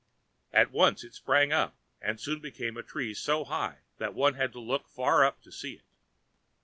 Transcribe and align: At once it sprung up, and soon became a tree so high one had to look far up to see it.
At 0.51 0.71
once 0.71 1.03
it 1.03 1.13
sprung 1.13 1.51
up, 1.51 1.77
and 2.01 2.19
soon 2.19 2.39
became 2.39 2.75
a 2.75 2.81
tree 2.81 3.13
so 3.13 3.43
high 3.43 3.81
one 3.99 4.33
had 4.33 4.51
to 4.53 4.59
look 4.59 4.87
far 4.89 5.23
up 5.23 5.43
to 5.43 5.51
see 5.51 5.73
it. 5.73 5.85